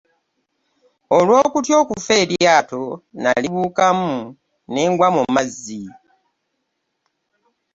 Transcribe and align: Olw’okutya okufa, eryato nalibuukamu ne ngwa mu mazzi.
Olw’okutya 1.17 1.75
okufa, 1.83 2.13
eryato 2.23 2.83
nalibuukamu 3.21 4.13
ne 4.71 4.81
ngwa 4.89 5.07
mu 5.15 5.23
mazzi. 5.35 5.83